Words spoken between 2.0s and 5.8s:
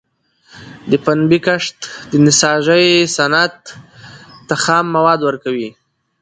د نساجۍ صنعت ته خام مواد ورکوي.